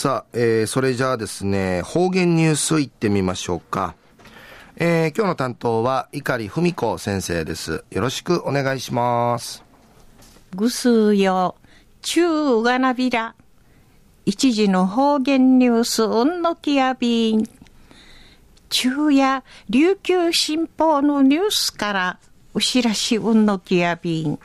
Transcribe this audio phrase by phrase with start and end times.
[0.00, 3.94] さあ、えー、それじゃあですね、方言ニュースいってみましょうか。
[4.76, 7.84] えー、今日の担当は碇文子先生です。
[7.90, 9.62] よろしくお願いします。
[10.56, 11.54] ぐすよ、
[12.00, 13.34] ちゅうがなびら。
[14.24, 17.46] 一時の方言ニュース、うんのきやびん。
[18.70, 22.18] 昼夜、琉球新報のニュースから、
[22.54, 24.38] うしらしうんのきやびん。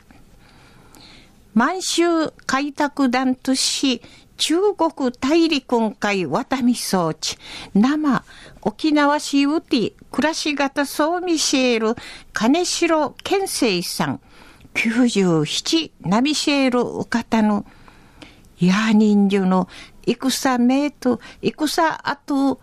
[1.56, 4.02] 満州開拓団とし、
[4.36, 7.38] 中国大陸海渡み装置、
[7.72, 8.24] 生、
[8.60, 12.02] 沖縄市ウティ、暮らし方総ミシェール、
[12.34, 14.20] 金城健生さん、
[14.74, 17.64] 97、ナミシェールウカタの、
[18.60, 19.66] ヤーニンジュの、
[20.06, 22.60] 戦メイト、戦あと、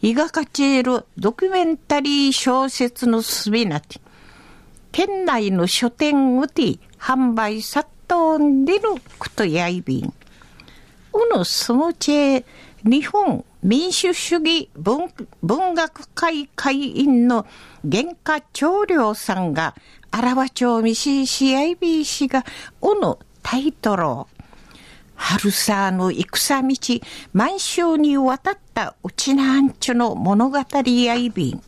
[0.00, 4.00] イガカチェール、ドキュメンタリー小説のすべなて、
[4.92, 10.12] 県内の書店ウティ、販売殺到んでるクトヤイビン。
[11.12, 12.44] うぬすむちえ、
[12.84, 15.12] 日本民主主義文
[15.42, 17.44] 文学会会員の
[17.90, 19.74] 原価長領さんが、
[20.10, 22.44] あらわ町みし CIB が、
[22.80, 24.28] うぬタイトルを、
[25.14, 27.00] 春さの戦道、
[27.32, 31.62] 満州に渡ったうちなんちゅの物語やいびん。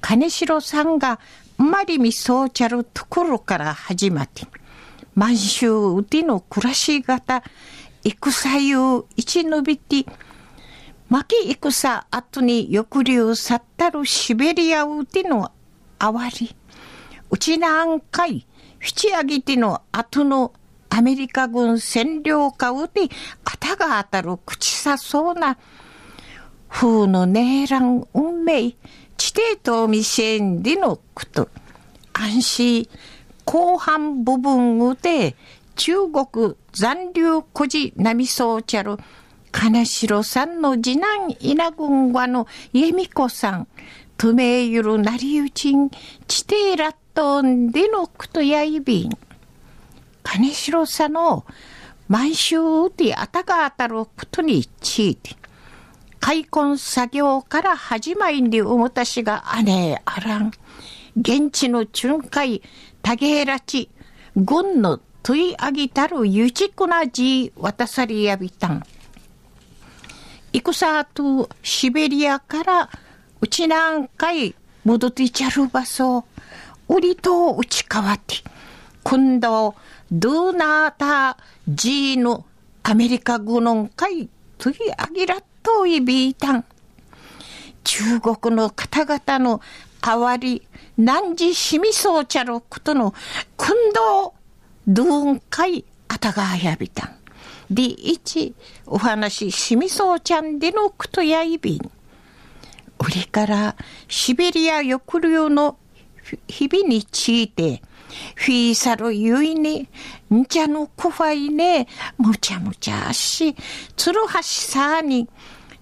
[0.00, 1.18] 金城さんが、
[1.56, 4.46] まりみそうちゃるところから始まって、
[5.18, 7.42] 満州うての暮らし方、
[8.04, 10.06] 戦ゆう一のびて、
[11.08, 15.50] 巻き戦後に抑留去ったるシベリアうての
[15.98, 16.54] あわり、
[17.30, 18.46] うちなんかい、
[18.78, 20.52] ふちあげての後の
[20.88, 23.08] アメリカ軍占領下うて、
[23.44, 25.58] あたが当たる口さそうな、
[26.68, 28.76] 風のねえらん運命、
[29.16, 31.48] 地底と見せんでのこと、
[32.12, 32.88] 安心、
[33.50, 35.34] 後半部分うて、
[35.74, 38.98] 中国残留孤児並みそうちゃる、
[39.50, 43.68] 金城さんの次男稲軍和の恵美子さん、
[44.18, 45.88] 不明ゆるなりうちん、
[46.26, 49.10] 地底ラットンでのくとやいびん。
[50.22, 51.46] 金城さんの
[52.06, 52.58] 満州
[52.94, 55.36] であたが当たることについて、
[56.20, 60.50] 開墾作業から始まりにおもたしが姉あらん。
[61.20, 62.62] 現地の巡回、
[63.02, 63.90] タゲーラチ、
[64.36, 68.84] 軍の問い上げたるゆちくなじ渡さりやびたん。
[70.52, 72.90] 戦とシベリアから
[73.40, 76.24] うちなんかい戻ってちゃる場所、
[76.88, 78.36] 売りと打ち変わって、
[79.02, 79.74] 今度、
[80.12, 81.36] ドゥナータ
[81.66, 82.46] ジーの
[82.84, 86.64] アメリカ軍の会取り上げらっといびいたん。
[87.98, 89.60] 中国の方々の
[90.02, 90.62] あわり、
[90.96, 93.12] 何時しみそうちゃることの、
[93.56, 94.34] 今度、
[94.86, 97.16] どんかいあたがやびたん。
[97.72, 98.54] 第一、
[98.86, 101.90] お話ししみそうちゃんでのくとやいびん。
[103.00, 103.74] 売りから
[104.06, 105.76] シベリア抑留の
[106.46, 107.82] 日々について、
[108.36, 109.88] フィーサルゆいに、
[110.32, 113.56] んちゃのくファイね、むちゃむちゃし、
[113.96, 115.28] つるはしさに、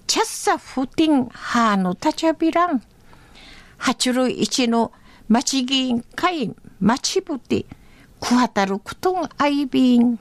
[0.07, 2.81] チャッサフティンハーのたちゃびらん。
[3.77, 4.93] 八類一の
[5.27, 7.65] 町議員会町ぶて、
[8.21, 10.17] くわたるくとんあいびん。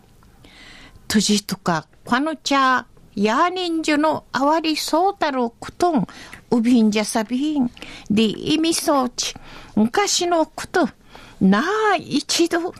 [1.06, 6.08] とじとか、この茶、やーにんじゅのあわりそうたるくとん、
[6.50, 7.70] うびんじゃさびん。
[8.10, 9.36] で、意味そうち、
[9.76, 10.88] 昔のこと、
[11.40, 12.74] なあ一度、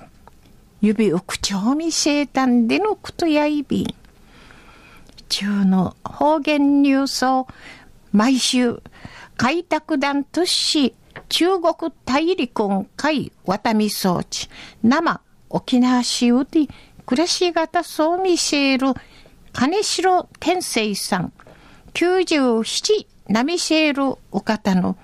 [0.80, 3.94] 指を口を見せたんでのことやいびん。
[5.36, 7.46] 中の方言ニュースを
[8.10, 8.82] 毎週
[9.36, 10.94] 開拓団都市
[11.28, 14.48] 中国大陸海渡み装置。
[14.82, 15.20] 生
[15.50, 16.60] 沖縄市うて
[17.04, 18.94] 暮らし方そう見せる
[19.52, 21.34] 金城天生さん。
[21.92, 24.96] 97ナミシェルお方の。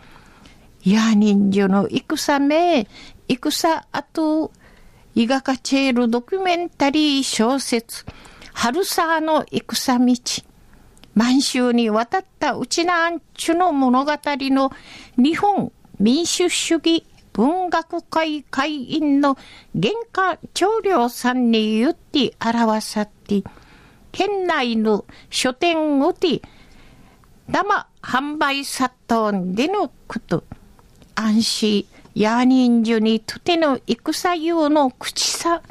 [0.82, 2.86] ヤーニンジの戦名。
[3.28, 4.50] 戦あと
[5.14, 8.06] 伊賀カチェールドキュメンタリー小説。
[8.52, 10.44] 春沢の戦道。
[11.14, 14.70] 満州に渡ったうちなんちゅの物語の
[15.18, 19.36] 日本民主主義文学会会員の
[19.74, 23.42] 原価長領さんに言って表さって、
[24.10, 26.42] 県内の書店をて、
[27.48, 30.44] 生販売殺到でのこと、
[31.14, 35.62] 安心、ヤーニンジュにとての戦用の口さ、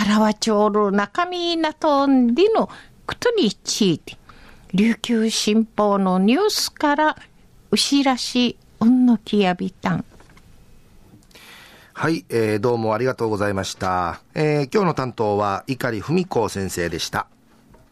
[0.00, 2.68] あらわちょる中身なとんでの
[3.04, 4.16] ことについて、
[4.72, 7.16] 琉球新報のニュースから、
[7.72, 10.04] 牛らしうんのきやびたん。
[11.94, 14.20] はい、えー、どうもありがとうございました。
[14.36, 17.26] えー、今日の担当は碇文子先生でした。